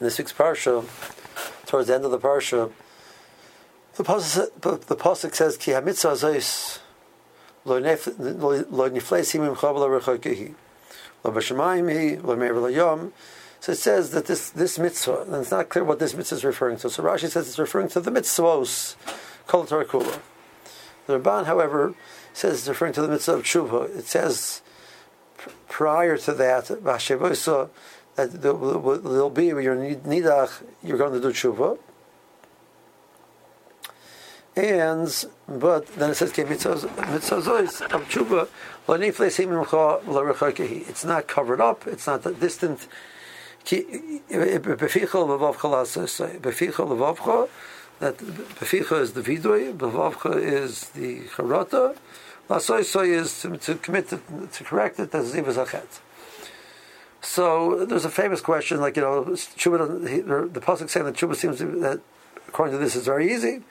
[0.00, 0.84] in the sixth parsha,
[1.66, 2.72] towards the end of the parsha,
[3.94, 6.78] the pasuk, the pasuk says, "Ki hamitzvah zois
[7.64, 10.54] lo nifleis himim chavel rechokehi
[11.22, 13.12] lo b'shemayim hi lo me'er yom."
[13.60, 16.44] So it says that this this mitzvah, and it's not clear what this mitzvah is
[16.44, 16.88] referring to.
[16.88, 18.96] So Rashi says it's referring to the mitzvos
[19.46, 20.18] kol kula.
[21.06, 21.94] The Ramban, however,
[22.32, 23.98] says it's referring to the mitzvah of tshuva.
[23.98, 24.62] It says
[25.68, 26.68] prior to that,
[28.18, 31.78] Uh, that there'll be your nidach, you're going to do tshuva.
[34.56, 38.48] And but then it says mitzvahs of tshuva
[40.88, 41.86] It's not covered up.
[41.86, 42.88] It's not that distant.
[48.00, 51.96] That beficha is the vidui, bevavcha is the charata,
[52.48, 54.20] lasoy soy is to, to commit to,
[54.52, 56.00] to correct it as zivas achet.
[57.20, 61.58] So there's a famous question, like you know, tshuva, the pasuk saying that tshuva seems
[61.58, 62.00] to, that
[62.48, 63.62] according to this is very easy.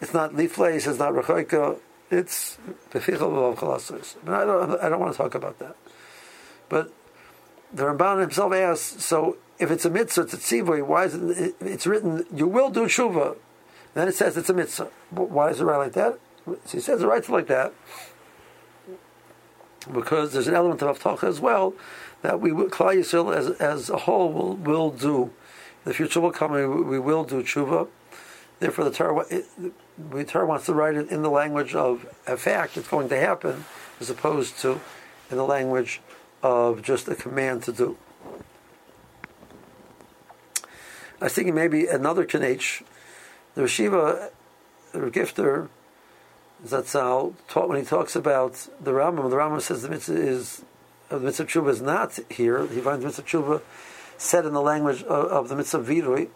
[0.00, 1.78] It's not nifleis, it's not rechoika,
[2.10, 2.58] it's
[2.90, 4.16] befichal v'vav chalasos.
[4.24, 5.76] But I don't, I don't want to talk about that.
[6.68, 6.92] But
[7.72, 11.54] the Ramban himself asks, so if it's a mitzvah, it's a tzivoy, why is it,
[11.60, 13.36] it's written, you will do tshuva.
[13.94, 14.90] Then it says it's a mitzvah.
[15.10, 16.18] Why is it right like that?
[16.46, 17.72] So he says it writes like that
[19.84, 21.74] because there's an element of avtacha as well
[22.22, 25.32] that we Klal Yisrael as as a whole will will do.
[25.84, 26.54] The future will come.
[26.54, 27.88] and We will do tshuva.
[28.60, 29.46] Therefore, the Torah, it,
[29.98, 33.18] the Torah wants to write it in the language of a fact it's going to
[33.18, 33.64] happen,
[33.98, 34.80] as opposed to
[35.30, 36.00] in the language
[36.42, 37.96] of just a command to do.
[41.20, 42.82] I was thinking maybe another Kanech,
[43.54, 44.30] the Rishiva,
[44.92, 45.68] the Gifter,
[46.66, 50.64] Zatzal, taught when he talks about the Rambam, the Rambam says the mitzvah is
[51.10, 52.66] uh, the mitzvah tshuva is not here.
[52.66, 53.62] He finds the mitzvah tshuva
[54.16, 56.28] said in the language of, of the mitzvah vidui,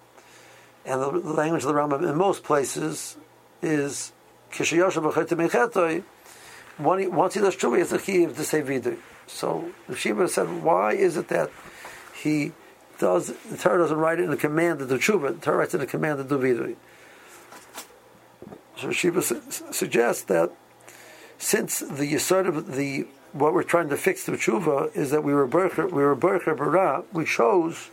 [0.84, 3.16] and the, the, language of the Rambam in most places
[3.62, 4.12] is
[4.50, 6.02] kishayosha b'chetay
[6.78, 8.98] Once he does tshuva, he has a chiyuv to say vidui.
[9.26, 11.50] So the Shiva said, why is it that
[12.14, 12.52] he
[12.98, 15.34] does the Torah doesn't write it in a command to do tshuva?
[15.34, 16.76] The Torah writes in a command to do vidui.
[18.76, 20.52] So Shiva su- suggests that
[21.38, 25.34] since the yisod of the what we're trying to fix the tshuva is that we
[25.34, 27.90] were bercher, we were bercher bara, we chose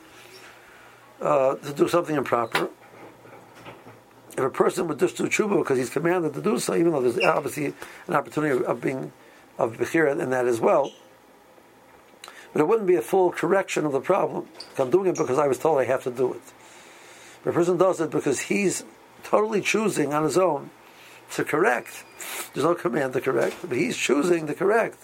[1.22, 2.70] uh, to do something improper.
[4.32, 7.02] If a person would just do tshuva because he's commanded to do so, even though
[7.02, 7.74] there's obviously
[8.08, 9.12] an opportunity of, of being
[9.58, 10.92] of bechira in that as well,
[12.52, 14.48] but it wouldn't be a full correction of the problem.
[14.78, 16.42] I'm doing it because I was told I have to do it.
[17.44, 18.84] But a person does it because he's
[19.24, 20.70] totally choosing on his own
[21.32, 22.04] to correct.
[22.54, 24.98] There's no command to correct, but he's choosing to correct.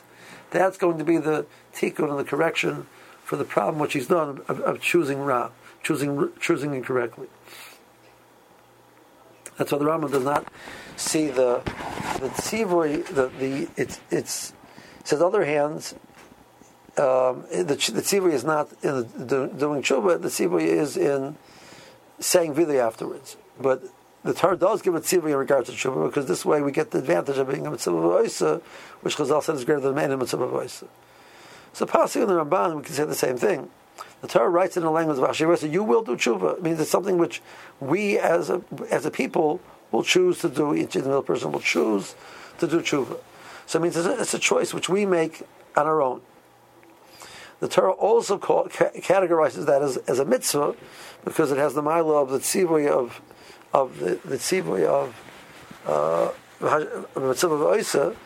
[0.51, 2.87] That's going to be the tikkun and the correction
[3.23, 5.51] for the problem which he's done of, of choosing ra,
[5.83, 7.27] choosing choosing incorrectly.
[9.57, 10.51] That's why the Rambam does not
[10.95, 11.61] see the
[12.19, 14.53] the tzivoy, the the it's it's
[15.03, 15.95] says other hands.
[16.97, 20.21] Um, the the is not in the, doing tshuva.
[20.21, 21.37] The tzivoy is in
[22.19, 23.37] saying vili afterwards.
[23.59, 23.83] But
[24.23, 26.91] the Torah does give a tziva in regards to tshuva because this way we get
[26.91, 28.61] the advantage of being a mitzvah of
[29.01, 30.85] which Chazal said is greater than man in mitzvah of
[31.73, 33.69] So, passing in the Ramban, we can say the same thing.
[34.21, 36.57] The Torah writes in the language of Asher you will do tshuva.
[36.57, 37.41] It means it's something which
[37.79, 42.15] we as a, as a people will choose to do, each individual person will choose
[42.59, 43.17] to do tshuva.
[43.65, 45.43] So it means it's a, it's a choice which we make
[45.77, 46.21] on our own.
[47.59, 50.75] The Torah also call, ca- categorizes that as, as a mitzvah
[51.23, 53.21] because it has the milo of the tzivui of
[53.73, 55.15] of the, the tzivui of
[55.85, 56.31] uh,
[57.15, 58.17] mitzvah of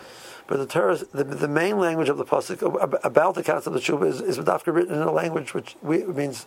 [0.45, 2.61] but the Torah, the, the main language of the pasuk
[3.03, 6.45] about the concept of tshuva is, is medafka written in a language which we, means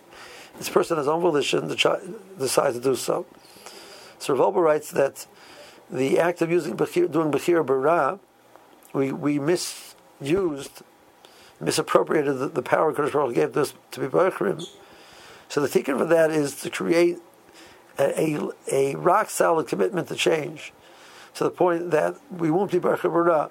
[0.59, 3.27] this person has own volition decides to do so.
[4.19, 5.27] So Rav writes that
[5.91, 8.19] the act of using bechir, doing bechir bara,
[8.93, 10.83] we we misused,
[11.61, 14.67] misappropriated the, the power Kodesh Baruch gave us to be bechrim.
[15.49, 17.19] So the tikkun for that is to create
[17.99, 18.39] a,
[18.71, 20.73] a, rock solid commitment to change
[21.35, 23.51] to the point that we won't be Baruch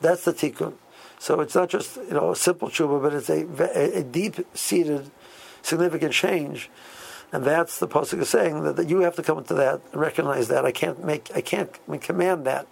[0.00, 0.74] That's the tikkun.
[1.18, 5.10] So it's not just you know a simple tshuva, but it's a, a deep seated,
[5.62, 6.70] significant change,
[7.30, 10.00] and that's the pasuk is saying that, that you have to come into that and
[10.00, 11.70] recognize that I can't make I can't
[12.00, 12.66] command that.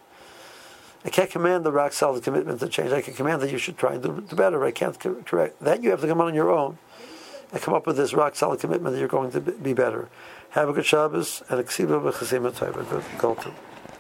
[1.05, 2.91] I can't command the rock solid commitment to change.
[2.91, 4.65] I can command that you should try and do, do better.
[4.65, 5.83] I can't correct that.
[5.83, 6.79] You have to come on your own
[7.53, 10.09] and come up with this rock solid commitment that you're going to be better.
[10.51, 13.53] Have a good Shabbos and a ksiba b'chasim Good.